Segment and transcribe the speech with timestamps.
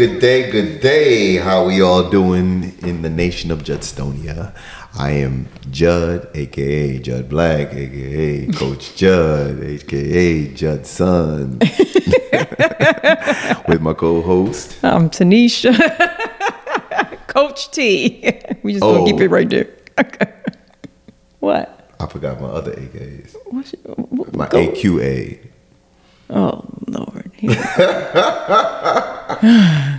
[0.00, 1.36] Good day, good day.
[1.36, 4.54] How we all doing in the nation of Judstonia?
[4.98, 11.58] I am Judd, aka Judd Black, aka Coach Judd, aka Judd son,
[13.68, 14.82] with my co-host.
[14.82, 15.74] I'm Tanisha,
[17.26, 18.22] Coach T.
[18.62, 19.04] We just gonna Oh.
[19.04, 19.28] keep it oh.
[19.28, 19.68] right there.
[21.40, 21.92] what?
[22.00, 23.36] I forgot my other AKs.
[23.50, 25.46] What's your, what, My go- AQA.
[26.30, 27.19] Oh Lord.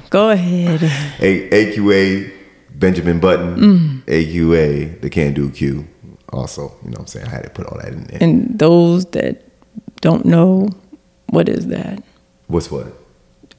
[0.10, 0.30] Go.
[0.30, 0.84] ahead.
[1.20, 2.32] A- AQA
[2.76, 3.56] Benjamin Button.
[3.58, 4.04] Mm.
[4.06, 5.88] AQA the Can Do Q.
[6.34, 7.26] Also, you know what I'm saying?
[7.28, 8.20] I had to put all that in there.
[8.22, 9.44] And those that
[10.02, 10.70] don't know,
[11.28, 12.02] what is that?
[12.48, 12.88] What's what?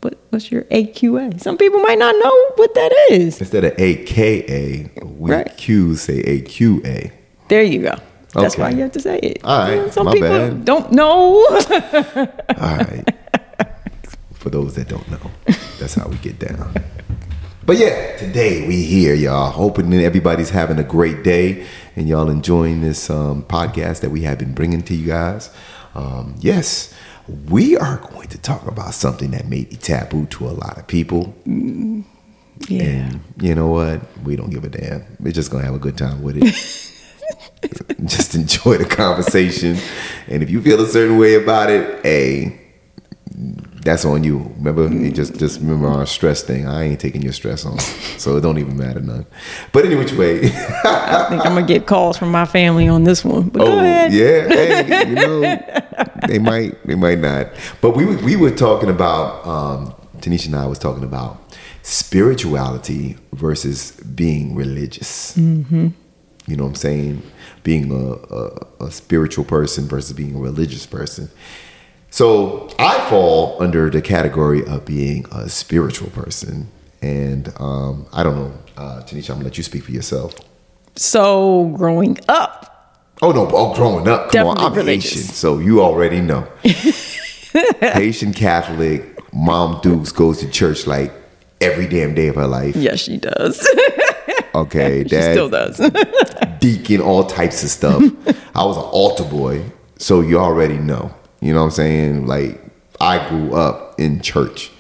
[0.01, 1.41] What what's your AQA?
[1.41, 3.41] Some people might not know what that is.
[3.41, 5.57] Instead of AKA, we Right.
[5.57, 7.13] Q say AQA.
[7.49, 7.95] There you go.
[8.35, 8.63] That's Okay.
[8.63, 9.41] why you have to say it.
[9.45, 10.65] All right, Some my people bad.
[10.65, 11.45] don't know.
[11.47, 13.05] All right.
[14.43, 15.31] For those that don't know,
[15.79, 16.75] that's how we get down.
[17.65, 19.53] But yeah, today we here, y'all.
[19.53, 24.23] Hoping that everybody's having a great day and y'all enjoying this um, podcast that we
[24.23, 25.49] have been bringing to you guys.
[25.95, 26.93] Um, yes,
[27.49, 30.89] we are going to talk about something that may be taboo to a lot of
[30.89, 31.37] people.
[31.47, 32.83] yeah.
[32.83, 34.01] And you know what?
[34.25, 35.05] We don't give a damn.
[35.21, 38.03] We're just gonna have a good time with it.
[38.07, 39.77] just enjoy the conversation.
[40.27, 42.59] And if you feel a certain way about it, hey,
[43.83, 44.39] that's on you.
[44.59, 46.67] Remember, you just just remember our stress thing.
[46.67, 47.79] I ain't taking your stress on,
[48.19, 49.27] so it don't even matter none.
[49.73, 53.25] But any which way, I think I'm gonna get calls from my family on this
[53.25, 53.49] one.
[53.49, 54.13] But go oh ahead.
[54.13, 55.41] yeah, hey, you know,
[56.29, 57.49] they might, they might not.
[57.81, 61.41] But we we were talking about um, Tanisha and I was talking about
[61.83, 65.37] spirituality versus being religious.
[65.37, 65.89] Mm-hmm.
[66.47, 67.23] You know what I'm saying?
[67.63, 71.31] Being a, a, a spiritual person versus being a religious person.
[72.13, 76.69] So I fall under the category of being a spiritual person.
[77.01, 80.35] And um, I don't know, uh, Tanisha, I'm gonna let you speak for yourself.
[80.95, 82.69] So growing up,
[83.23, 83.49] Oh no!
[83.51, 85.13] Oh, growing up, come on, I'm religious.
[85.13, 86.47] Haitian, so you already know.
[87.81, 91.13] Haitian Catholic, mom Dukes goes to church like
[91.61, 92.77] every damn day of her life.
[92.77, 93.67] yes, she does.
[94.55, 95.79] Okay, she dad, still does.
[96.61, 98.03] deacon, all types of stuff.
[98.55, 99.65] I was an altar boy,
[99.97, 101.11] so you already know.
[101.43, 102.27] You know what I'm saying?
[102.27, 102.61] Like
[103.01, 104.71] I grew up in church,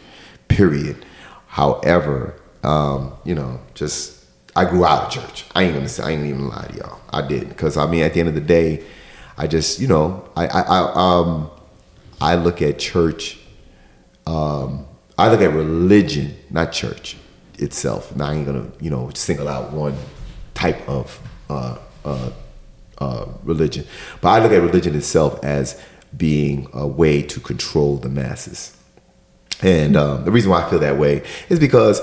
[0.47, 1.05] period.
[1.49, 4.25] However, um, you know, just
[4.55, 5.45] I grew out of church.
[5.57, 7.01] I ain't gonna say I ain't even lie to y'all.
[7.11, 8.85] I did because I mean, at the end of the day,
[9.37, 11.51] I just you know, I I, I um
[12.21, 13.41] I look at church.
[14.25, 14.87] Um,
[15.19, 17.17] I look at religion, not church
[17.59, 18.15] itself.
[18.15, 19.97] Now I ain't gonna you know single out one
[20.55, 21.21] type of
[21.51, 22.31] uh, uh,
[22.99, 23.85] uh, religion,
[24.21, 25.83] but I look at religion itself as
[26.17, 28.77] being a way to control the masses.
[29.63, 32.01] And um, the reason why I feel that way is because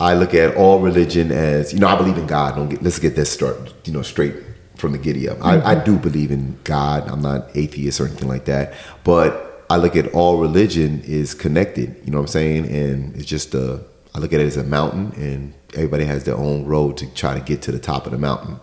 [0.00, 2.56] I look at all religion as you know I believe in God.
[2.56, 4.34] Don't get, let's get this start you know straight
[4.76, 5.38] from the giddy up.
[5.44, 7.08] I, I do believe in God.
[7.08, 8.74] I'm not atheist or anything like that,
[9.04, 11.94] but I look at all religion is connected.
[12.04, 12.66] You know what I'm saying?
[12.70, 13.84] And it's just a
[14.14, 17.34] I look at it as a mountain, and everybody has their own road to try
[17.34, 18.58] to get to the top of the mountain.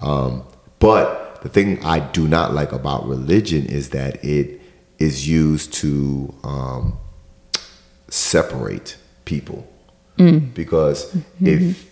[0.00, 0.44] Um,
[0.78, 4.60] but the thing I do not like about religion is that it
[4.98, 6.98] is used to um,
[8.08, 9.66] separate people.
[10.52, 11.88] Because if,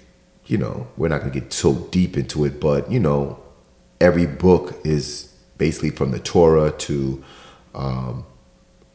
[0.47, 3.39] you know, we're not going to get so deep into it, but, you know,
[4.01, 7.23] every book is basically from the Torah to
[7.75, 8.27] um,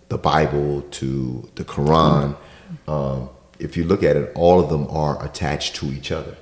[0.09, 2.35] the Bible to the Quran.
[2.89, 6.35] Um, if you look at it, all of them are attached to each other.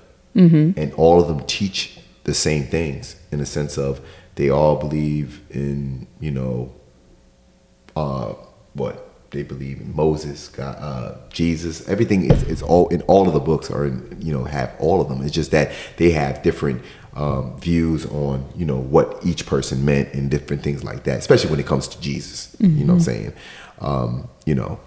[0.75, 1.98] And all of them teach
[2.29, 4.00] the same things in the sense of
[4.35, 6.71] they all believe in, you know,
[7.95, 8.33] uh,
[8.74, 11.88] what they believe in Moses, God, uh, Jesus.
[11.89, 15.01] Everything is, is all in all of the books are in, you know have all
[15.01, 15.21] of them.
[15.21, 16.83] It's just that they have different
[17.15, 21.18] um, views on you know what each person meant and different things like that.
[21.19, 22.56] Especially when it comes to Jesus.
[22.59, 23.33] You know what I'm saying?
[23.80, 24.80] Um, you know,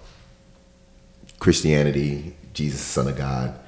[1.39, 3.59] Christianity, Jesus, Son of God.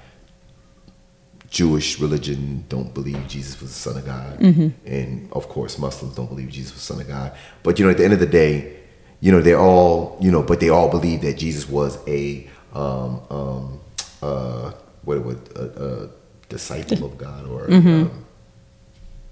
[1.55, 4.41] Jewish religion don't believe Jesus was the Son of God,
[4.85, 7.31] and of course Muslims don't believe Jesus was the Son of God.
[7.63, 8.77] But you know, at the end of the day,
[9.21, 13.21] you know they're all you know, but they all believe that Jesus was a um,
[13.31, 13.81] um,
[14.21, 14.73] uh,
[15.05, 16.09] what it would a, a
[16.49, 18.25] disciple of God, or um,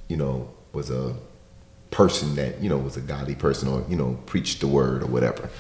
[0.07, 1.15] you know, was a
[1.91, 5.07] person that you know was a godly person, or you know, preached the word or
[5.07, 5.51] whatever.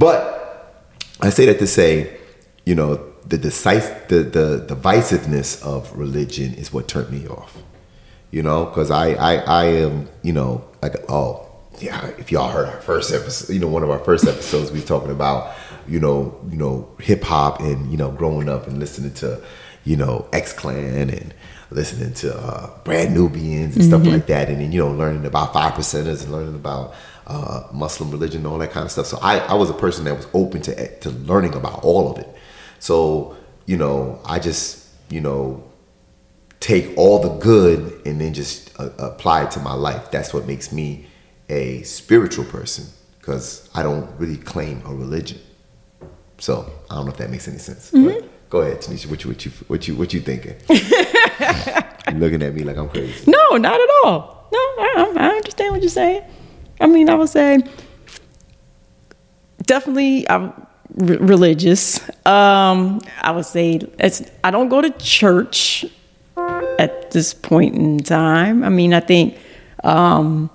[0.00, 0.84] But
[1.20, 2.18] I say that to say,
[2.64, 7.62] you know, the decis- the the divisiveness of religion is what turned me off.
[8.30, 11.42] You know, because I, I I am you know like oh
[11.78, 14.78] yeah if y'all heard our first episode you know one of our first episodes we
[14.78, 15.54] was talking about
[15.88, 19.40] you know, you know, hip hop and you know, growing up and listening to,
[19.84, 21.34] you know, X Clan and
[21.70, 25.52] listening to uh, Brand Nubians and stuff like that, and then you know, learning about
[25.52, 26.94] five percenters and learning about
[27.26, 29.06] uh, Muslim religion and all that kind of stuff.
[29.06, 32.18] So I, I was a person that was open to to learning about all of
[32.18, 32.28] it.
[32.78, 33.36] So
[33.66, 35.62] you know, I just you know
[36.60, 40.10] take all the good and then just uh, apply it to my life.
[40.10, 41.06] That's what makes me
[41.48, 42.86] a spiritual person
[43.18, 45.38] because I don't really claim a religion.
[46.38, 47.90] So I don't know if that makes any sense.
[47.90, 49.06] But go ahead, Tanisha.
[49.10, 50.56] What you what you what you what you thinking?
[50.68, 53.30] You're looking at me like I'm crazy.
[53.30, 54.48] No, not at all.
[54.52, 56.22] No, I, I understand what you're saying.
[56.80, 57.58] I mean, I would say
[59.62, 60.65] definitely I'm
[60.96, 62.00] re- religious.
[62.26, 65.84] Um, I would say it's, I don't go to church
[66.78, 68.64] at this point in time.
[68.64, 69.38] I mean, I think
[69.84, 70.50] um,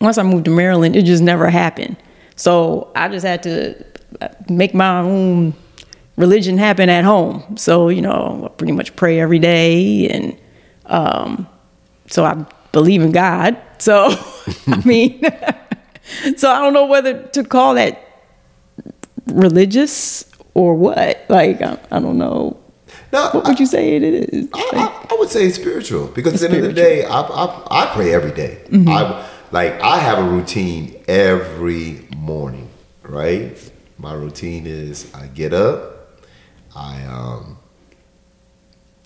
[0.00, 1.96] once I moved to Maryland, it just never happened.
[2.36, 3.84] So I just had to
[4.48, 5.54] make my own
[6.16, 7.56] religion happen at home.
[7.56, 10.08] So, you know, I pretty much pray every day.
[10.08, 10.38] And
[10.86, 11.48] um,
[12.08, 13.56] so I believe in God.
[13.78, 14.08] So,
[14.66, 15.22] I mean,
[16.36, 18.05] so I don't know whether to call that
[19.26, 20.24] religious
[20.54, 21.24] or what.
[21.28, 22.58] Like, I, I don't know.
[23.12, 24.48] No, What would you say it is?
[24.54, 27.84] I, I, I would say spiritual because at the end of the day, I, I,
[27.84, 28.58] I pray every day.
[28.72, 32.68] I like I have a routine every morning.
[33.02, 33.56] Right,
[33.98, 36.18] my routine is I get up,
[36.74, 37.58] I um,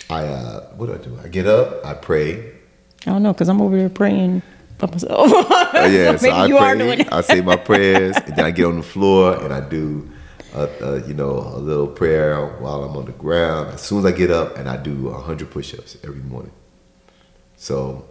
[0.08, 1.19] I uh, what do I do?
[1.23, 2.52] I get up, I pray.
[3.06, 4.43] I don't know because I'm over there praying
[4.80, 5.30] by myself.
[5.72, 6.58] Oh, yeah, so, maybe I pray.
[6.58, 7.12] are doing that.
[7.12, 10.10] I say my prayers, and then I get on the floor and I do,
[10.54, 13.70] a, a, you know, a little prayer while I'm on the ground.
[13.74, 16.52] As soon as I get up, and I do hundred push-ups every morning.
[17.56, 18.04] So,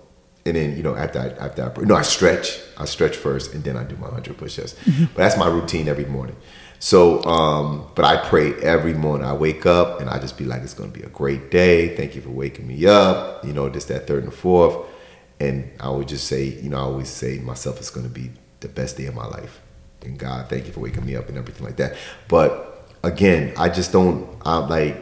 [0.45, 2.60] and then you know after I after I pray, no, I stretch.
[2.77, 4.75] I stretch first, and then I do my hundred push-ups.
[4.86, 6.38] But that's my routine every morning.
[6.80, 9.27] So, um, but I pray every morning.
[9.27, 11.94] I wake up and I just be like, it's going to be a great day.
[11.98, 13.44] Thank you for waking me up.
[13.44, 14.77] You know, just that, third, and the fourth.
[15.40, 18.32] And I would just say, you know, I always say myself, it's going to be
[18.60, 19.62] the best day of my life.
[20.02, 21.96] And God, thank you for waking me up and everything like that.
[22.28, 24.98] But again, I just don't, I'm like,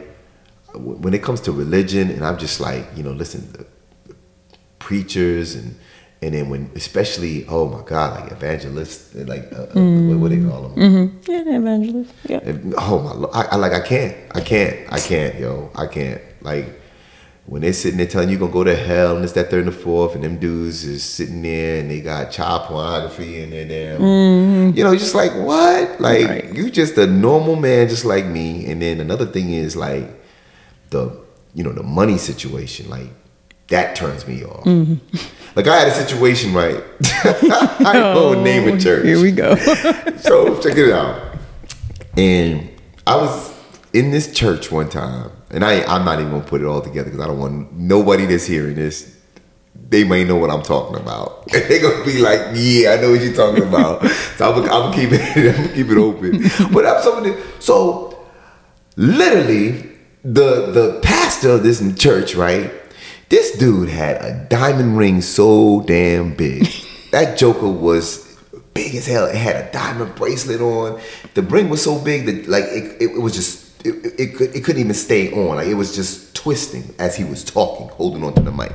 [0.74, 3.66] when it comes to religion, and I'm just like, you know, listen
[4.78, 5.76] preachers and,
[6.20, 10.42] and then when, especially, oh my God, like evangelists, like, uh, uh, what, what do
[10.42, 11.20] they call them?
[11.26, 12.12] yeah, the evangelist.
[12.24, 12.40] Yeah.
[12.76, 16.20] Oh my, I, I like I can't, I can't, I can't, yo, I can't.
[16.40, 16.80] Like
[17.48, 19.60] when they're sitting there telling you you're gonna go to hell and it's that, third,
[19.60, 23.48] and the fourth, and them dudes is sitting there and they got child pornography in
[23.48, 24.76] their damn, mm-hmm.
[24.76, 25.98] you know, just like what?
[25.98, 26.54] Like Right.
[26.54, 28.66] you just a normal man, just like me.
[28.66, 30.10] And then another thing is like
[30.90, 31.18] the,
[31.54, 33.08] you know, the money situation, like
[33.68, 34.64] that turns me off.
[34.64, 35.16] Mm-hmm.
[35.56, 36.84] Like I had a situation, right?
[37.24, 39.54] I won't name a oh, church Here we go.
[40.18, 41.38] so check it out.
[42.14, 42.68] And
[43.06, 43.54] I was
[43.94, 47.10] in this church one time, and I I'm not even gonna put it all together
[47.10, 49.16] because I don't want nobody that's hearing this.
[49.90, 51.46] They may know what I'm talking about.
[51.52, 54.06] They're gonna be like, "Yeah, I know what you're talking about."
[54.36, 55.20] so I'm, gonna- I'm keep it.
[55.36, 56.72] I'm gonna keep it open.
[56.72, 57.34] But I'm something.
[57.60, 58.26] So
[58.96, 59.90] literally,
[60.24, 62.72] the the pastor of this church, right?
[63.28, 66.66] This dude had a diamond ring so damn big.
[67.12, 68.36] That joker was
[68.74, 69.26] big as hell.
[69.26, 71.00] It had a diamond bracelet on.
[71.34, 74.54] The ring was so big that like it, it, it was just it, it, could
[74.54, 75.56] it couldn't even stay on.
[75.56, 78.72] Like it was just twisting as he was talking, holding onto the mic.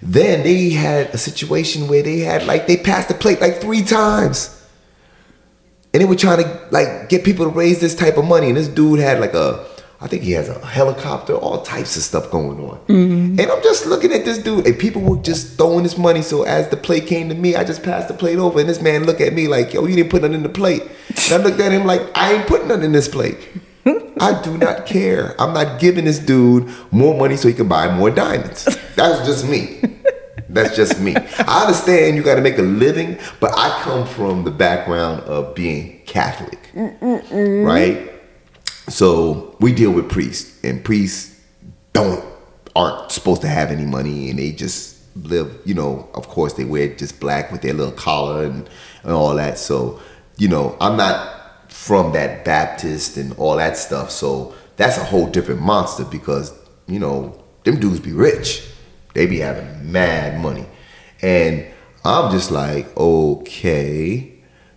[0.00, 3.82] Then they had a situation where they had like they passed the plate like three
[3.82, 4.54] times.
[5.92, 8.48] And they were trying to like get people to raise this type of money.
[8.48, 9.66] And this dude had like a,
[10.00, 12.78] I think he has a helicopter, all types of stuff going on.
[12.86, 13.40] Mm-hmm.
[13.40, 16.22] And I'm just looking at this dude, and people were just throwing this money.
[16.22, 18.80] So as the plate came to me, I just passed the plate over, and this
[18.80, 21.44] man looked at me like, "Yo, you didn't put nothing in the plate." And I
[21.44, 23.38] looked at him like, "I ain't putting nothing in this plate."
[24.20, 25.34] I do not care.
[25.40, 28.64] I'm not giving this dude more money so he can buy more diamonds.
[28.96, 29.80] That's just me.
[30.48, 31.14] That's just me.
[31.16, 35.54] I understand you got to make a living, but I come from the background of
[35.54, 38.10] being Catholic, right?
[38.88, 41.38] So we deal with priests, and priests
[41.92, 42.24] don't
[42.74, 45.60] aren't supposed to have any money, and they just live.
[45.66, 48.68] You know, of course, they wear just black with their little collar and,
[49.02, 49.58] and all that.
[49.58, 50.00] So
[50.38, 51.37] you know, I'm not
[51.88, 54.10] from that Baptist and all that stuff.
[54.10, 56.52] So that's a whole different monster because
[56.86, 58.62] you know them dudes be rich.
[59.14, 60.66] They be having mad money,
[61.22, 61.66] and
[62.04, 64.34] I'm just like, okay,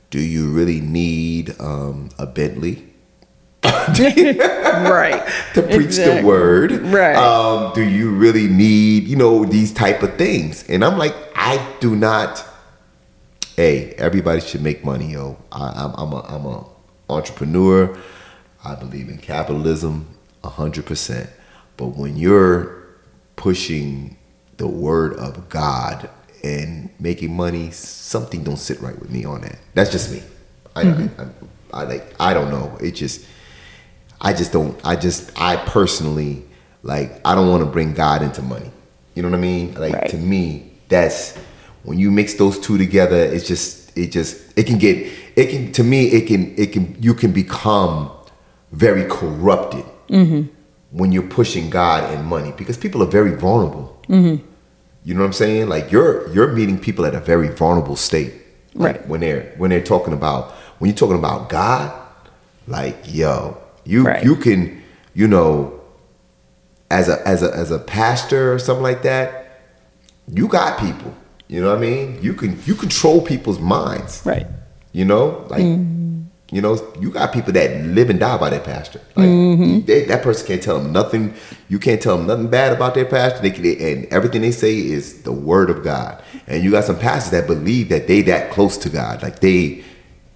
[0.09, 2.87] do you really need um, a Bentley?
[3.63, 5.21] right.
[5.53, 6.21] to preach Exactly.
[6.21, 6.71] the word.
[6.71, 7.15] Right.
[7.15, 10.67] Um, do you really need, you know, these type of things?
[10.69, 12.43] And I'm like, I do not.
[13.57, 15.37] Hey, everybody should make money, yo.
[15.51, 16.65] I, I'm, I'm a, I'm a,
[17.11, 17.97] entrepreneur.
[18.63, 20.07] I believe in capitalism
[20.43, 21.29] hundred percent.
[21.77, 22.83] But when you're
[23.35, 24.17] pushing
[24.57, 26.09] the word of God
[26.43, 29.57] and making money, something don't sit right with me on that.
[29.73, 30.21] That's just me.
[30.75, 31.21] I, mm-hmm.
[31.21, 32.77] I, I, I like I don't know.
[32.81, 33.25] It just
[34.19, 34.79] I just don't.
[34.85, 36.43] I just I personally
[36.83, 38.71] like I don't want to bring God into money.
[39.15, 39.73] You know what I mean?
[39.75, 40.09] Like right.
[40.09, 41.37] to me, that's
[41.83, 43.17] when you mix those two together.
[43.17, 46.95] It's just it just it can get it can to me it can it can
[46.99, 48.11] you can become
[48.71, 50.47] very corrupted mm-hmm.
[50.91, 53.99] when you're pushing God and money because people are very vulnerable.
[54.07, 54.45] Mm-hmm.
[55.03, 55.67] You know what I'm saying?
[55.69, 58.33] Like you're you're meeting people at a very vulnerable state.
[58.73, 59.07] Like right.
[59.07, 61.91] When they're when they're talking about when you're talking about God,
[62.67, 64.23] like yo, you right.
[64.23, 64.81] you can
[65.13, 65.81] you know
[66.89, 69.61] as a as a as a pastor or something like that,
[70.27, 71.13] you got people.
[71.51, 72.17] You know what I mean?
[72.21, 74.23] You can you control people's minds.
[74.25, 74.47] Right.
[74.93, 76.01] You know, like mm-hmm.
[76.51, 78.99] You know, you got people that live and die by their pastor.
[79.15, 79.85] Like mm-hmm.
[79.85, 81.33] they, that person can't tell them nothing.
[81.69, 83.41] You can't tell them nothing bad about their pastor.
[83.41, 86.21] They, they, and everything they say is the word of God.
[86.47, 89.23] And you got some pastors that believe that they that close to God.
[89.23, 89.85] Like they,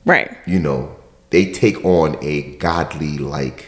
[0.06, 0.38] right?
[0.48, 0.96] You know,
[1.32, 3.66] they take on a godly like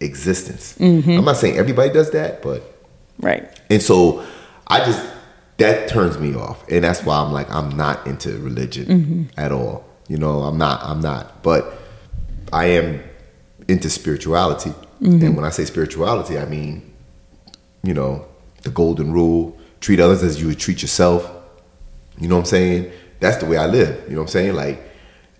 [0.00, 0.76] existence.
[0.76, 1.12] Mm-hmm.
[1.12, 2.62] I'm not saying everybody does that, but
[3.20, 3.48] right.
[3.70, 4.22] And so
[4.66, 5.02] I just
[5.58, 9.40] that turns me off, and that's why I'm like I'm not into religion mm-hmm.
[9.40, 9.84] at all.
[10.08, 10.82] You know, I'm not.
[10.82, 11.42] I'm not.
[11.42, 11.72] But
[12.52, 13.02] I am
[13.68, 15.24] into spirituality, mm-hmm.
[15.24, 16.92] and when I say spirituality, I mean,
[17.82, 18.26] you know,
[18.62, 21.30] the golden rule: treat others as you would treat yourself.
[22.18, 22.92] You know what I'm saying?
[23.20, 24.04] That's the way I live.
[24.08, 24.54] You know what I'm saying?
[24.54, 24.80] Like,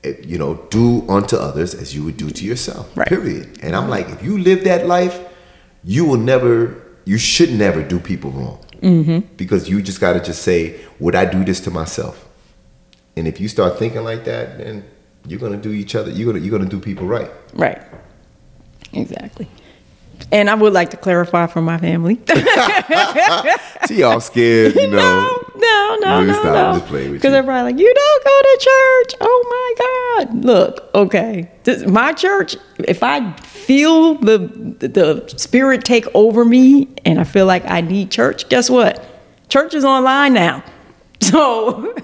[0.02, 2.96] it, you know, do unto others as you would do to yourself.
[2.96, 3.08] Right.
[3.08, 3.58] Period.
[3.62, 5.20] And I'm like, if you live that life,
[5.82, 6.82] you will never.
[7.06, 8.63] You should never do people wrong.
[8.80, 9.34] Mm-hmm.
[9.36, 12.28] Because you just got to just say, would I do this to myself?
[13.16, 14.84] And if you start thinking like that, then
[15.26, 16.10] you're gonna do each other.
[16.10, 17.30] You're gonna you're gonna do people right.
[17.54, 17.80] Right.
[18.92, 19.48] Exactly.
[20.30, 22.20] And I would like to clarify for my family.
[23.86, 25.43] See y'all scared, you know.
[25.56, 26.80] No, no, no, no.
[26.90, 29.14] Because everybody like, you don't go to church.
[29.20, 30.44] Oh my God.
[30.44, 31.50] Look, okay.
[31.62, 37.46] This, my church, if I feel the, the spirit take over me and I feel
[37.46, 39.04] like I need church, guess what?
[39.48, 40.62] Church is online now.
[41.20, 41.94] So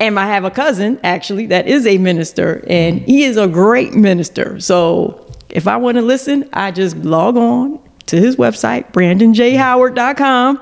[0.00, 3.94] and I have a cousin actually that is a minister, and he is a great
[3.94, 4.58] minister.
[4.58, 10.60] So if I want to listen, I just log on to his website, brandonjhoward.com,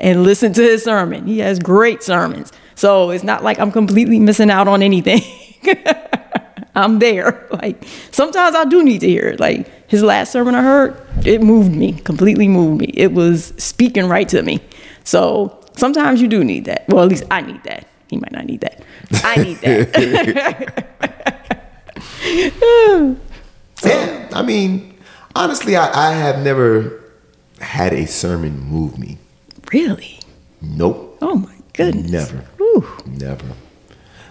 [0.00, 1.26] and listen to his sermon.
[1.26, 2.52] He has great sermons.
[2.74, 5.22] So it's not like I'm completely missing out on anything.
[6.74, 7.46] I'm there.
[7.50, 9.40] Like sometimes I do need to hear it.
[9.40, 12.86] Like his last sermon I heard, it moved me, completely moved me.
[12.94, 14.60] It was speaking right to me.
[15.04, 16.86] So sometimes you do need that.
[16.88, 17.86] Well, at least I need that.
[18.08, 18.82] He might not need that.
[19.22, 20.86] I need that.
[23.84, 24.98] yeah, I mean,
[25.34, 27.04] honestly, I, I have never
[27.60, 29.18] had a sermon move me.
[29.72, 30.18] Really?
[30.60, 31.18] Nope.
[31.22, 32.10] Oh my goodness.
[32.10, 32.44] Never.
[32.60, 32.86] Ooh.
[33.06, 33.46] Never.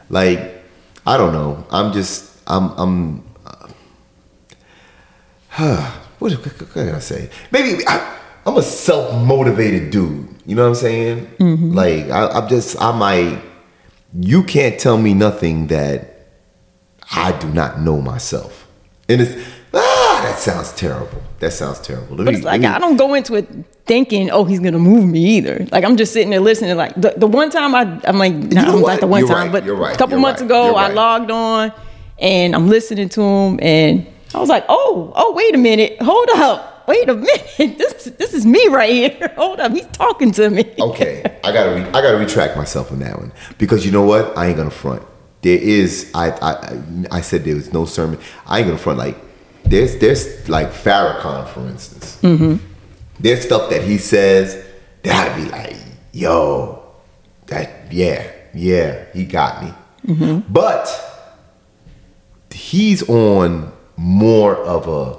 [0.10, 0.64] Like,
[1.06, 1.66] I don't know.
[1.72, 3.24] I'm just, I'm, I'm,
[5.58, 7.30] uh, what, what, can I say?
[7.52, 10.28] Maybe I, am a self motivated dude.
[10.46, 11.28] You know what I'm saying?
[11.38, 11.74] Mm-hmm.
[11.74, 13.42] Like, I, I'm just, I might,
[14.20, 16.28] you can't tell me nothing that
[17.12, 18.68] I do not know myself.
[19.08, 19.48] And it's
[20.20, 21.22] ah, that sounds terrible.
[21.40, 22.18] That sounds terrible.
[22.18, 23.48] Let but me, it's like me, I don't go into it
[23.86, 25.66] thinking, oh, he's gonna move me either.
[25.72, 26.76] Like I'm just sitting there listening.
[26.78, 29.30] Like the, the one time I, I'm like, nah, you know like the one You're
[29.30, 29.64] time, right.
[29.64, 29.96] but right.
[29.96, 30.48] a couple months right.
[30.48, 31.74] ago I logged on
[32.20, 36.30] and I'm listening to him and I was like, oh, oh, wait a minute, hold
[36.36, 37.16] up wait a
[37.60, 39.34] minute, this this is me right here.
[39.38, 40.66] Hold up, he's talking to me.
[40.80, 44.38] okay, I gotta re- I gotta retract myself on that one because you know what?
[44.38, 45.04] I ain't gonna front.
[45.42, 48.20] There is I I I said there was no sermon.
[48.46, 49.18] I ain't gonna front like
[49.70, 52.20] there's there's like Farrakhan for instance.
[52.22, 52.66] Mm-hmm.
[53.20, 54.66] There's stuff that he says
[55.04, 55.76] that I'd be like,
[56.12, 56.84] yo,
[57.48, 59.74] that yeah yeah he got me.
[60.08, 60.52] Mm-hmm.
[60.52, 60.88] But
[62.52, 65.18] he's on more of a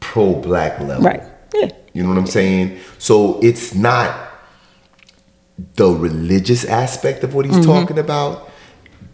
[0.00, 1.04] pro black level.
[1.04, 1.22] Right.
[1.54, 1.70] Yeah.
[1.92, 2.80] You know what I'm saying?
[2.98, 4.30] So it's not
[5.76, 7.64] the religious aspect of what he's mm-hmm.
[7.64, 8.50] talking about,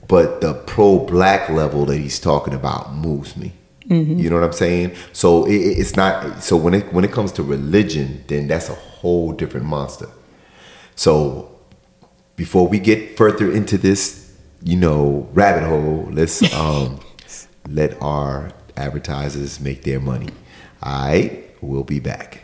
[0.08, 3.52] but the pro black level that he's talking about moves me.
[3.90, 4.18] Mm-hmm.
[4.18, 4.94] You know what I'm saying?
[5.12, 6.42] So it, it's not.
[6.42, 10.08] So when it when it comes to religion, then that's a whole different monster.
[10.94, 11.58] So
[12.36, 14.32] before we get further into this,
[14.62, 17.00] you know, rabbit hole, let's um,
[17.68, 20.28] let our advertisers make their money.
[20.82, 22.42] All right, we'll be back.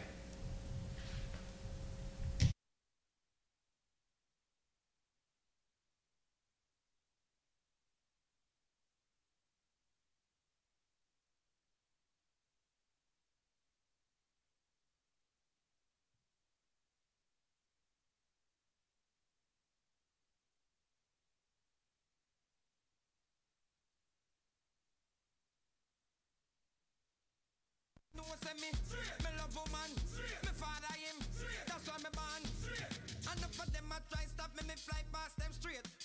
[28.56, 28.72] Say me,
[29.24, 29.90] me love woman.
[30.44, 31.16] Me father him,
[31.66, 32.42] that's why me born.
[33.36, 35.95] Enough of them a try stop me, me fly past them straight.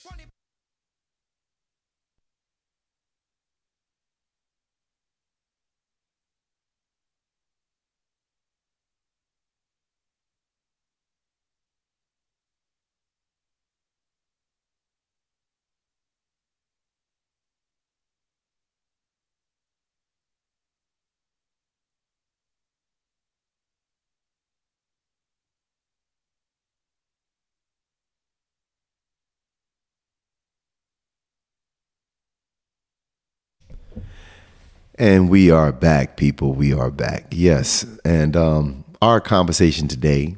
[34.95, 36.53] And we are back, people.
[36.53, 37.27] We are back.
[37.31, 37.85] Yes.
[38.03, 40.35] And um, our conversation today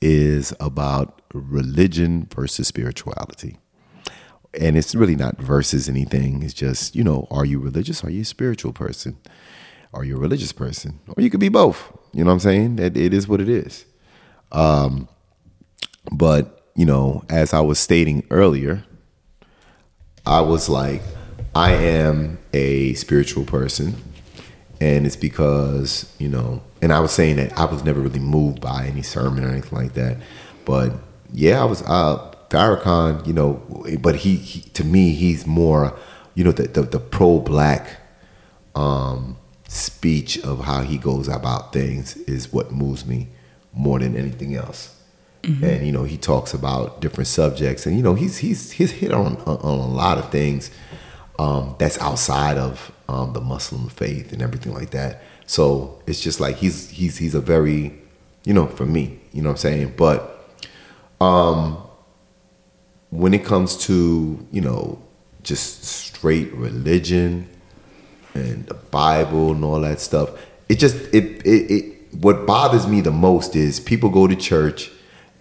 [0.00, 3.58] is about religion versus spirituality.
[4.58, 6.42] And it's really not versus anything.
[6.42, 8.02] It's just, you know, are you religious?
[8.02, 9.18] Are you a spiritual person?
[9.94, 11.00] Are you a religious person?
[11.08, 11.92] Or you could be both.
[12.12, 12.78] You know what I'm saying?
[12.78, 13.84] It, it is what it is.
[14.50, 15.08] Um,
[16.10, 18.84] but, you know, as I was stating earlier,
[20.24, 21.02] I was like,
[21.54, 23.94] I am a spiritual person.
[24.80, 28.60] And it's because, you know, and I was saying that I was never really moved
[28.60, 30.16] by any sermon or anything like that.
[30.64, 30.92] But
[31.32, 33.62] yeah, I was, uh, Farrakhan, you know,
[34.00, 35.96] but he, he to me, he's more,
[36.34, 38.00] you know, the, the, the pro black
[38.74, 39.36] um,
[39.68, 43.28] speech of how he goes about things is what moves me
[43.72, 44.98] more than anything else.
[45.44, 49.12] And you know, he talks about different subjects, and you know, he's he's he's hit
[49.12, 50.70] on, on a lot of things
[51.42, 55.22] um, that's outside of um, the Muslim faith and everything like that.
[55.46, 57.98] So it's just like he's he's he's a very,
[58.44, 59.94] you know, for me, you know what I'm saying.
[59.96, 60.48] But
[61.20, 61.78] um,
[63.10, 65.02] when it comes to you know
[65.42, 67.48] just straight religion
[68.34, 70.30] and the Bible and all that stuff,
[70.68, 74.92] it just it it, it what bothers me the most is people go to church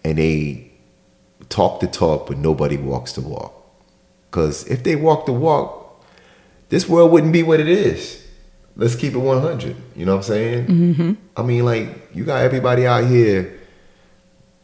[0.03, 0.71] and they
[1.49, 3.53] talk the talk, but nobody walks the walk.
[4.31, 5.80] Because if they walk the walk,
[6.71, 8.25] this world wouldn't be what it is.
[8.77, 9.75] Let's keep it 100.
[9.95, 10.67] You know what I'm saying?
[10.67, 11.13] Mm-hmm.
[11.35, 13.59] I mean, like, you got everybody out here,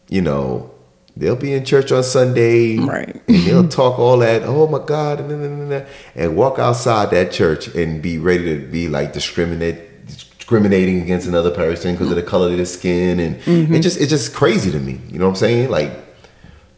[0.08, 0.72] you know,
[1.18, 2.78] they'll be in church on Sunday.
[2.78, 3.22] Right.
[3.28, 7.12] And they'll talk all that, oh my God, and, and, and, and, and walk outside
[7.12, 12.16] that church and be ready to be like discriminate discriminating against another person because of
[12.16, 15.26] the color of their skin and it just it's just crazy to me you know
[15.26, 15.92] what i'm saying like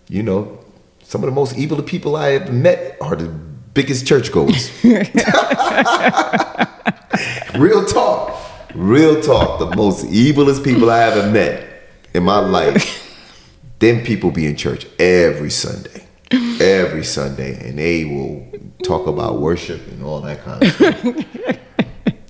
[0.07, 0.57] you know
[1.03, 3.31] some of the most evil people i have met are the
[3.81, 4.69] biggest churchgoers
[7.55, 8.35] real talk.
[8.75, 9.59] Real talk.
[9.59, 11.65] The most evilest people i ever met
[12.13, 13.05] in my life.
[13.79, 16.03] Them people be in church every sunday.
[16.59, 17.69] Every sunday.
[17.69, 18.45] And they will
[18.83, 21.15] talk about worship and all that kind of stuff.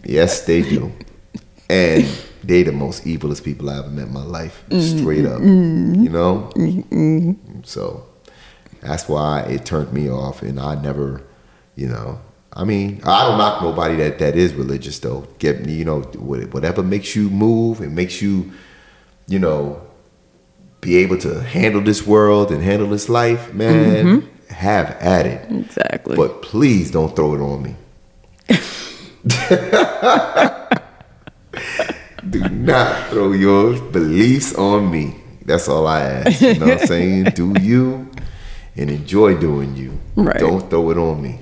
[0.06, 0.92] Yes they do.
[1.70, 2.08] And
[2.44, 4.98] they the most evilest people I ever met in my life, mm-hmm.
[4.98, 5.40] straight up.
[5.40, 6.04] Mm-hmm.
[6.04, 7.62] You know, mm-hmm.
[7.64, 8.08] so
[8.82, 11.22] that's why it turned me off, and I never,
[11.80, 12.20] you know.
[12.52, 15.28] I mean, I don't knock nobody that that is religious though.
[15.38, 18.52] Get me, you know, whatever makes you move and makes you,
[19.28, 19.82] you know,
[20.82, 24.06] be able to handle this world and handle this life, man.
[24.06, 24.54] Mm-hmm.
[24.54, 25.52] Have at it.
[25.52, 26.16] Exactly.
[26.16, 27.76] But please don't throw it on me.
[32.30, 35.16] Do not throw your beliefs on me.
[35.46, 36.42] That's all I ask.
[36.42, 37.24] You know what I'm saying?
[37.36, 38.10] Do you
[38.80, 40.00] and enjoy doing you.
[40.16, 40.40] Right.
[40.40, 41.40] Don't throw it on me.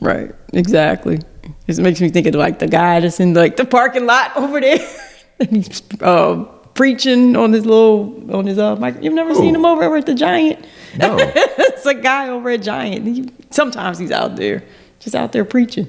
[0.00, 1.20] Right, exactly.
[1.66, 4.60] It makes me think of like the guy that's in like the parking lot over
[4.60, 4.78] there,
[5.40, 8.96] and he's uh, preaching on his little on his uh mic.
[9.02, 10.64] You've never seen him over at the Giant?
[10.96, 11.16] No.
[11.20, 13.06] it's a guy over at Giant.
[13.06, 14.64] He, sometimes he's out there,
[14.98, 15.88] just out there preaching.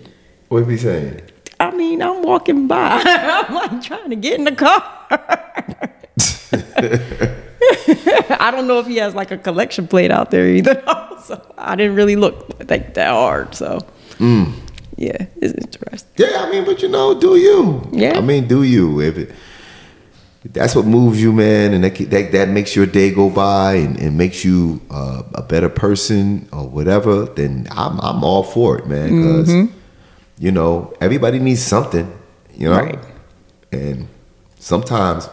[0.50, 1.22] What be saying?
[1.60, 3.02] I mean, I'm walking by.
[3.06, 4.84] I'm like trying to get in the car.
[8.40, 10.82] I don't know if he has like a collection plate out there either.
[11.24, 13.56] so I didn't really look like that hard.
[13.56, 13.80] So
[14.98, 16.12] yeah, it's interesting.
[16.18, 17.90] Yeah, I mean, but you know, do you?
[17.92, 18.18] Yeah.
[18.18, 19.02] I mean, do you?
[19.02, 19.32] If it,
[20.44, 24.00] that's what moves you, man, and that that, that makes your day go by and,
[24.00, 28.88] and makes you uh, a better person or whatever, then I'm I'm all for it,
[28.88, 29.10] man.
[29.16, 29.70] Because
[30.40, 32.12] you know everybody needs something,
[32.56, 33.00] you know, Right.
[33.72, 34.08] and
[34.60, 35.30] sometimes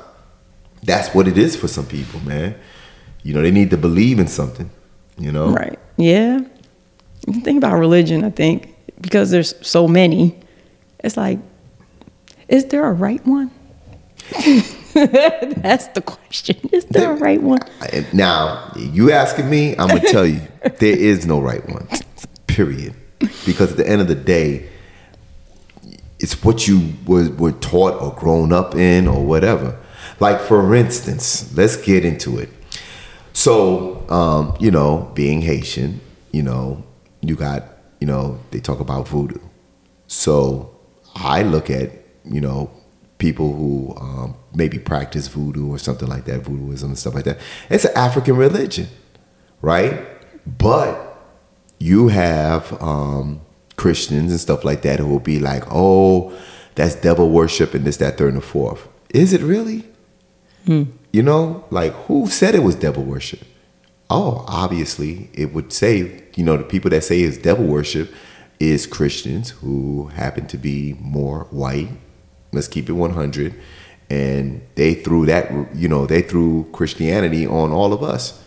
[0.83, 2.55] that's what it is for some people, man.
[3.22, 4.70] You know, they need to believe in something,
[5.18, 5.51] you know.
[5.51, 5.79] Right.
[5.96, 6.40] Yeah.
[7.27, 10.39] The thing about religion, I think, because there's so many,
[11.01, 11.39] it's like,
[12.49, 13.51] is there a right one?
[14.95, 16.57] That's the question.
[16.73, 17.61] Is there a right one?
[18.13, 20.41] Now, you asking me, I'm gonna tell you,
[20.79, 21.87] there is no right one.
[22.47, 22.95] Period.
[23.47, 24.69] Because at the end of the day,
[26.19, 29.79] it's what you were, were taught or grown up in or whatever.
[30.21, 32.49] Like for instance, let's get into it.
[33.33, 36.01] So, um, you know, being Haitian,
[36.33, 36.83] you know,
[37.21, 37.65] you got,
[38.01, 39.41] you know, they talk about voodoo.
[40.07, 40.77] So
[41.15, 41.93] I look at,
[42.25, 42.71] you know,
[43.19, 47.39] people who um, maybe practice voodoo or something like that, voodooism and stuff like that.
[47.69, 48.89] It's an African religion,
[49.61, 50.07] right?
[50.47, 51.05] But
[51.79, 53.41] you have um,
[53.77, 56.33] Christians and stuff like that who will be like, oh,
[56.75, 58.89] that's devil worship and this, that, third, and the fourth.
[59.11, 59.85] Is it really?
[61.13, 63.41] You know, like who said it was devil worship?
[64.11, 68.12] Oh, obviously, it would say, you know, the people that say it's devil worship
[68.59, 71.90] is Christians who happen to be more white.
[72.53, 73.55] Let's keep it 100.
[74.11, 78.42] And they threw that, you know, they threw Christianity on all of us.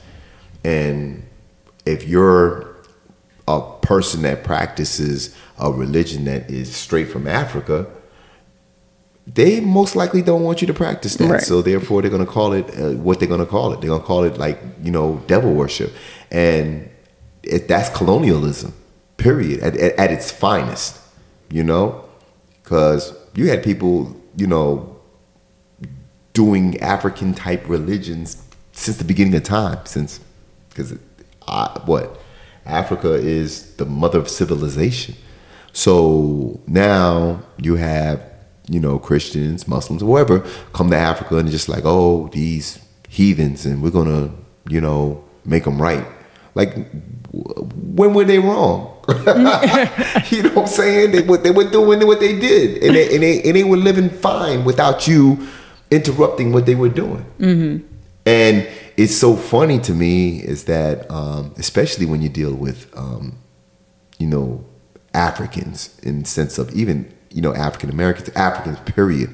[0.64, 1.28] And
[1.86, 2.76] if you're
[3.48, 7.88] a person that practices a religion that is straight from Africa,
[9.34, 11.30] they most likely don't want you to practice that.
[11.30, 11.42] Right.
[11.42, 13.82] So therefore, they're going to call it uh, what they're going to call it.
[13.82, 15.94] They're going to call it like you know devil worship,
[16.32, 16.90] and
[17.44, 18.74] it, that's colonialism.
[19.18, 19.60] Period.
[19.62, 21.00] At, at, at its finest,
[21.50, 22.06] you know,
[22.64, 25.00] because you had people, you know,
[26.34, 29.86] doing African type religions since the beginning of time.
[29.86, 30.20] Since
[30.70, 30.98] because
[31.86, 32.20] what
[32.66, 35.16] Africa is the mother of civilization.
[35.74, 38.24] So now you have,
[38.72, 40.40] you know, Christians, Muslims, whoever
[40.72, 42.80] come to Africa and just like, oh, these
[43.10, 44.32] heathens, and we're gonna,
[44.70, 46.06] you know, make them right.
[46.56, 46.74] Like,
[47.32, 48.98] when were they wrong?
[49.10, 49.24] you
[50.44, 51.12] know what I'm saying?
[51.12, 53.78] They were, they were doing what they did, and they, and they and they were
[53.78, 55.48] living fine without you
[55.92, 57.26] interrupting what they were doing.
[58.26, 63.38] And it's so funny to me is that, um, especially when you deal with, um,
[64.20, 64.64] you know,
[65.14, 69.34] Africans in the sense of even, you know, African Americans, Africans, period.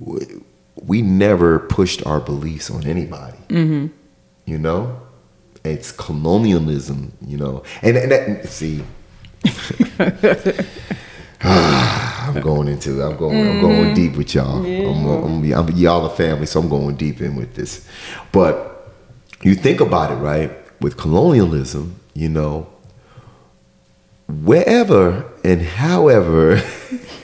[0.00, 3.38] We, never pushed our beliefs on anybody.
[3.48, 3.86] Mm-hmm.
[4.46, 5.00] You know,
[5.64, 7.12] it's colonialism.
[7.26, 8.84] You know, and, and that, see.
[12.28, 13.60] I'm going into I'm going I'm mm-hmm.
[13.60, 14.64] going deep with y'all.
[14.64, 17.88] I'm, I'm, I'm, y'all a family, so I'm going deep in with this.
[18.32, 18.92] But
[19.42, 20.50] you think about it, right?
[20.80, 22.66] With colonialism, you know,
[24.28, 26.62] wherever and however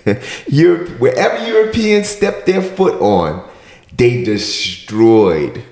[0.47, 3.49] Europe, wherever Europeans stepped their foot on,
[3.97, 5.63] they destroyed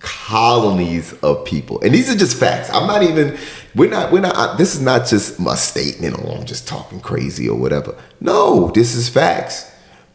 [0.00, 1.80] colonies of people.
[1.80, 2.70] And these are just facts.
[2.70, 3.38] I'm not even
[3.74, 7.48] we're not we're not this is not just a statement or I'm just talking crazy
[7.48, 7.96] or whatever.
[8.20, 9.70] No, this is facts.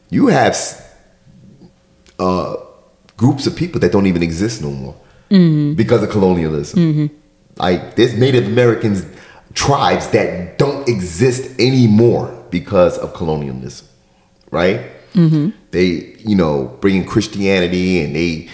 [0.09, 0.57] You have
[2.19, 2.57] uh
[3.17, 4.95] groups of people that don't even exist no more
[5.75, 7.11] because of colonialism.
[7.57, 9.05] Like there's Native Americans
[9.53, 13.87] tribes that don't exist anymore because of colonialism,
[14.51, 14.81] right?
[15.13, 15.49] Mm-hmm.
[15.71, 18.49] They, you know, bringing Christianity and they,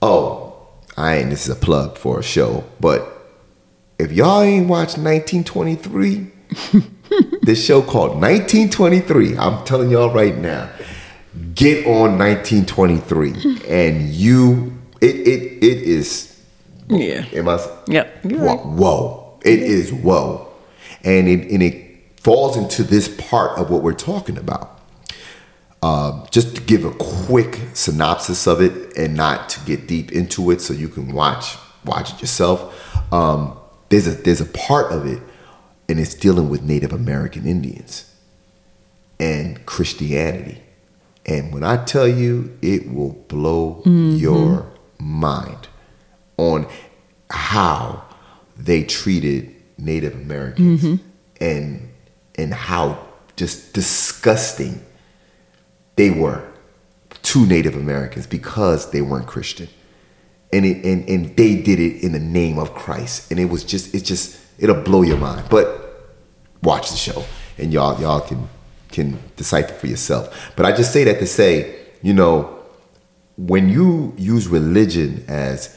[0.00, 0.56] oh,
[0.96, 1.30] I ain't.
[1.30, 3.12] This is a plug for a show, but
[3.98, 6.30] if y'all ain't watched 1923,
[7.42, 9.36] this show called 1923.
[9.38, 10.70] I'm telling y'all right now,
[11.54, 16.32] get on 1923, and you, it, it, it is.
[16.88, 17.24] Yeah.
[17.32, 17.58] Am I?
[17.88, 18.24] Yep.
[18.24, 18.66] Whoa, right.
[18.66, 19.25] whoa.
[19.46, 20.52] It is whoa.
[21.04, 24.80] And it, and it falls into this part of what we're talking about.
[25.82, 30.50] Um, just to give a quick synopsis of it and not to get deep into
[30.50, 33.12] it so you can watch watch it yourself.
[33.12, 33.56] Um,
[33.88, 35.22] there's a there's a part of it
[35.88, 38.12] and it's dealing with Native American Indians
[39.20, 40.62] and Christianity.
[41.24, 45.68] And when I tell you, it will blow your mind
[46.36, 46.66] on
[47.30, 48.05] how
[48.58, 51.06] they treated Native Americans mm-hmm.
[51.40, 51.88] and
[52.36, 54.84] and how just disgusting
[55.96, 56.46] they were
[57.22, 59.68] to Native Americans because they weren't Christian.
[60.52, 63.30] And it and, and they did it in the name of Christ.
[63.30, 65.48] And it was just it just it'll blow your mind.
[65.50, 65.82] But
[66.62, 67.24] watch the show
[67.58, 68.48] and y'all y'all can
[68.90, 70.52] can decipher for yourself.
[70.56, 72.58] But I just say that to say, you know,
[73.36, 75.76] when you use religion as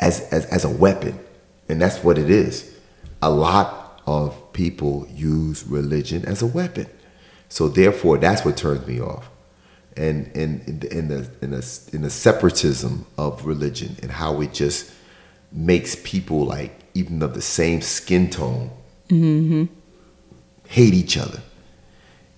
[0.00, 1.18] as as, as a weapon,
[1.70, 2.76] and that's what it is.
[3.22, 6.86] A lot of people use religion as a weapon.
[7.48, 9.28] So therefore that's what turns me off.
[9.96, 14.52] And in in, in the in the in the separatism of religion and how it
[14.52, 14.92] just
[15.52, 18.70] makes people like even of the same skin tone
[19.08, 19.64] mm-hmm.
[20.68, 21.40] hate each other.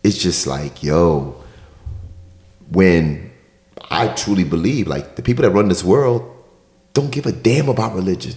[0.02, 1.42] It's just like, yo,
[2.70, 3.30] when
[3.90, 6.28] I truly believe, like the people that run this world
[6.94, 8.34] don't give a damn about religion.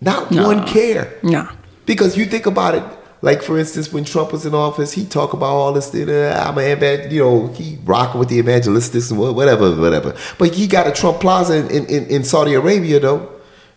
[0.00, 1.12] Not one care.
[1.22, 1.50] Nah.
[1.86, 2.84] Because you think about it,
[3.22, 5.92] like for instance, when Trump was in office, he talk about all this.
[5.94, 10.14] Uh, I'm an evan- you know, he rocking with the evangelistics and whatever, whatever.
[10.38, 13.28] But he got a Trump Plaza in, in, in Saudi Arabia though,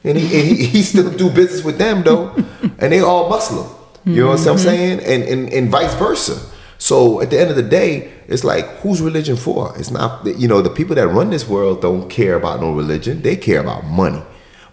[0.03, 2.29] and he, and he, he still do business with them though,
[2.77, 3.67] and they all Muslim.
[4.05, 4.99] You know what I'm saying?
[5.01, 6.39] And, and and vice versa.
[6.79, 9.73] So at the end of the day, it's like who's religion for?
[9.77, 13.21] It's not you know the people that run this world don't care about no religion.
[13.21, 14.21] They care about money.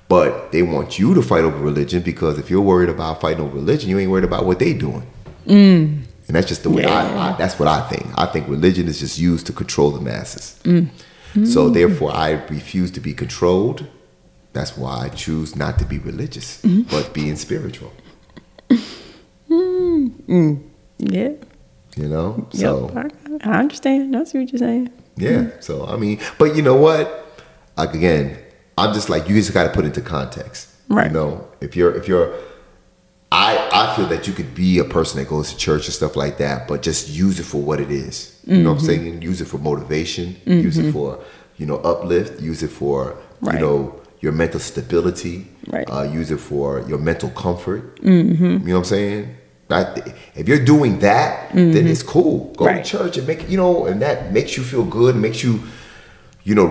[0.09, 3.55] But they want you to fight over religion because if you're worried about fighting over
[3.55, 5.07] religion, you ain't worried about what they doing.
[5.47, 6.05] Mm.
[6.27, 7.37] And that's just the way I, I.
[7.37, 8.07] That's what I think.
[8.17, 10.59] I think religion is just used to control the masses.
[10.65, 10.89] Mm.
[11.47, 11.75] So mm.
[11.75, 13.87] therefore, I refuse to be controlled.
[14.55, 16.91] That's why I choose not to be religious, mm-hmm.
[16.91, 17.93] but being spiritual.
[20.99, 21.33] Yeah.
[21.97, 22.47] You know.
[22.51, 23.13] So yep.
[23.43, 24.17] I, I understand.
[24.17, 24.93] I see what you're saying.
[25.17, 25.51] yeah.
[25.61, 27.43] So I mean, but you know what?
[27.77, 28.39] Like again,
[28.79, 30.69] I'm just like you just got to put it into context.
[30.89, 31.09] Right.
[31.09, 32.35] You know, if you're if you're
[33.31, 36.17] I I feel that you could be a person that goes to church and stuff
[36.17, 38.41] like that, but just use it for what it is.
[38.47, 39.05] You know what I'm Mm-hmm.
[39.05, 39.23] saying?
[39.23, 40.37] Use it for motivation.
[40.47, 41.19] Use it for
[41.59, 42.41] you know uplift.
[42.41, 43.55] Use it for Right.
[43.55, 45.47] you know your mental stability.
[45.69, 45.89] Right.
[45.91, 48.01] Uh, use it for your mental comfort.
[48.01, 48.45] Mm-hmm.
[48.45, 49.37] You know what I'm saying?
[49.69, 52.55] That, if you're doing that, then it's cool.
[52.57, 52.77] Go Mm-hmm.
[52.77, 52.85] Right.
[52.85, 55.15] to church and make you know, and that makes you feel good.
[55.17, 55.61] Makes you
[56.45, 56.65] you know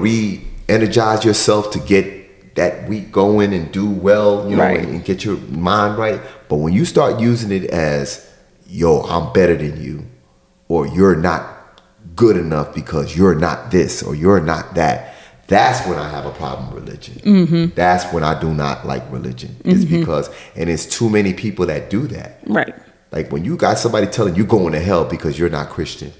[0.68, 4.50] re-energize yourself to get that week going and do well.
[4.50, 4.80] You know, Right.
[4.80, 6.20] and, and get your mind right.
[6.50, 8.28] But when you start using it as
[8.68, 10.06] yo, I'm better than you,
[10.68, 11.82] or you're not
[12.16, 15.14] good enough because you're not this or you're not that.
[15.48, 17.16] That's when I have a problem with religion.
[17.20, 17.76] Mm-hmm.
[17.76, 19.56] That's when I do not like religion.
[19.64, 20.00] It's mm-hmm.
[20.00, 22.40] because, and it's too many people that do that.
[22.46, 22.76] Right.
[23.12, 26.12] Like when you got somebody telling you going to hell because you're not Christian,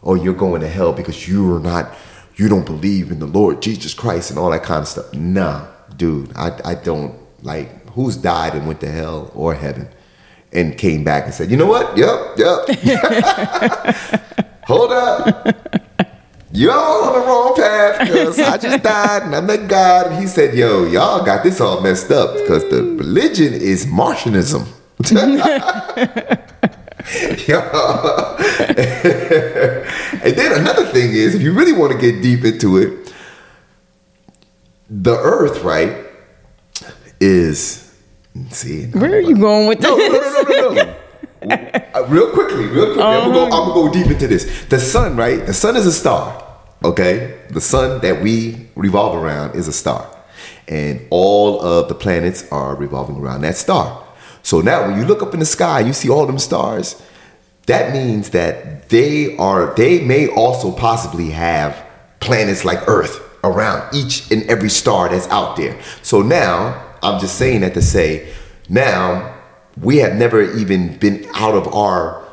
[0.00, 1.92] or you're going to hell because you're not,
[2.38, 5.12] you don't believe in the Lord Jesus Christ and all that kind of stuff.
[5.12, 9.88] Nah, dude, I, I don't like who's died and went to hell or heaven
[10.52, 11.96] and came back and said, you know what?
[11.98, 12.68] Yep, yep.
[14.66, 15.56] Hold up.
[16.52, 20.26] Y'all on the wrong path because I just died and I met God and he
[20.28, 24.66] said, yo, y'all got this all messed up because the religion is Martianism.
[27.46, 27.58] Yo.
[30.22, 33.12] and then another thing is, if you really want to get deep into it,
[34.90, 35.96] the earth, right,
[37.20, 37.94] is
[38.50, 38.86] see.
[38.86, 40.12] Where are you going with No, this?
[40.12, 40.94] no, no, no, no, no.
[41.94, 43.02] Uh, real quickly, real quickly.
[43.02, 44.64] I'm, gonna go, I'm gonna go deep into this.
[44.66, 45.46] The sun, right?
[45.46, 46.44] The sun is a star.
[46.84, 50.04] Okay, the sun that we revolve around is a star,
[50.66, 54.04] and all of the planets are revolving around that star.
[54.48, 57.02] So now, when you look up in the sky, you see all them stars.
[57.66, 59.74] That means that they are.
[59.74, 61.84] They may also possibly have
[62.20, 65.78] planets like Earth around each and every star that's out there.
[66.00, 68.32] So now, I'm just saying that to say,
[68.70, 69.36] now
[69.82, 72.26] we have never even been out of our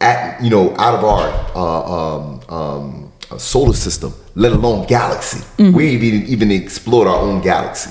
[0.00, 5.44] at you know out of our uh, um, um, uh, solar system, let alone galaxy.
[5.72, 7.90] We even even explored our own galaxy.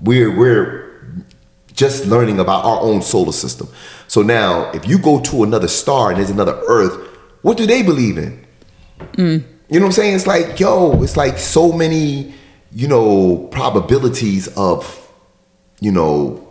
[0.00, 0.83] We're we're
[1.74, 3.68] just learning about our own solar system.
[4.06, 6.94] So now, if you go to another star and there's another Earth,
[7.42, 8.46] what do they believe in?
[9.14, 9.44] Mm.
[9.68, 10.14] You know what I'm saying?
[10.14, 12.32] It's like, yo, it's like so many,
[12.72, 15.00] you know, probabilities of,
[15.80, 16.46] you know,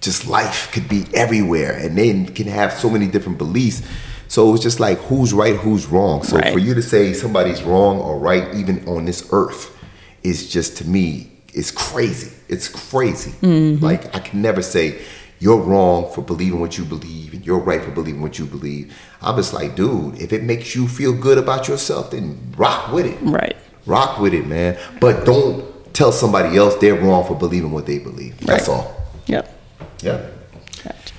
[0.00, 3.82] just life could be everywhere and they can have so many different beliefs.
[4.28, 6.22] So it's just like who's right, who's wrong.
[6.22, 6.52] So Right.
[6.52, 9.76] for you to say somebody's wrong or right, even on this earth,
[10.22, 12.30] is just to me, it's crazy.
[12.48, 13.30] It's crazy.
[13.40, 13.84] Mm-hmm.
[13.84, 15.00] Like I can never say
[15.38, 18.96] you're wrong for believing what you believe and you're right for believing what you believe.
[19.20, 23.06] I'm just like, dude, if it makes you feel good about yourself, then rock with
[23.06, 23.18] it.
[23.22, 23.56] Right.
[23.86, 24.78] Rock with it, man.
[25.00, 25.64] But don't
[25.94, 28.38] tell somebody else they're wrong for believing what they believe.
[28.40, 28.76] That's Right.
[28.76, 28.96] all.
[29.26, 29.58] Yep.
[30.02, 30.20] Yeah.
[30.84, 31.14] Gotcha.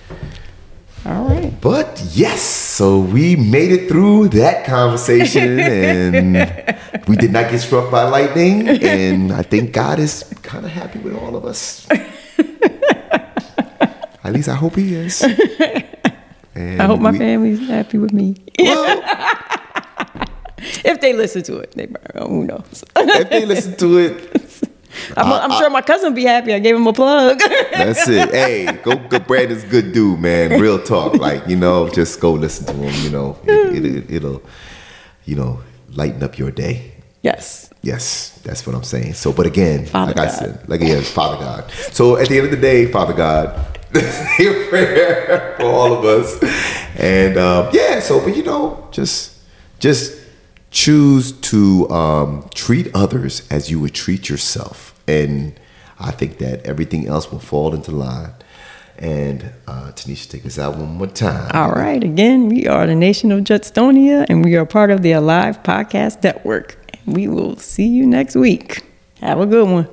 [1.05, 1.53] All right.
[1.61, 2.39] But yes,
[2.77, 8.67] so we made it through that conversation and we did not get struck by lightning.
[8.69, 11.87] And I think God is kind of happy with all of us.
[14.23, 15.23] At least I hope He is.
[16.53, 18.35] And I hope my we- family's happy with me.
[18.59, 19.01] Well,
[20.85, 21.87] if they listen to it, they
[22.21, 22.83] who knows?
[22.95, 24.66] if they listen to it,
[25.15, 26.53] I'm, I'm sure my cousin be happy.
[26.53, 27.39] I gave him a plug.
[27.71, 28.29] That's it.
[28.31, 29.19] Hey, go, go.
[29.19, 30.59] Brandon's a good dude, man.
[30.59, 31.15] Real talk.
[31.15, 33.03] Like you know, just go listen to him.
[33.03, 34.41] You know, it, it, it'll,
[35.25, 36.91] you know, lighten up your day.
[37.21, 37.65] yes.
[37.83, 39.13] Yes, that's what I'm saying.
[39.13, 41.71] So, but again, Father like I said, like yeah, Father God.
[41.93, 43.55] So at the end of the day, Father God,
[44.39, 46.37] your prayer for all of us,
[46.99, 47.99] and um, yeah.
[48.01, 49.37] So, but you know, just
[49.79, 50.16] just
[50.77, 54.93] choose to um, treat others as you would treat yourself.
[55.07, 55.59] And
[55.99, 58.33] I think that everything else will fall into line.
[58.99, 61.49] And uh, Tanisha, take us out one more time.
[61.55, 62.03] All right.
[62.03, 66.23] Again, we are the Nation of Jutstonia, and we are part of the Alive Podcast
[66.23, 66.77] Network.
[66.93, 68.85] And we will see you next week.
[69.19, 69.87] Have a good one.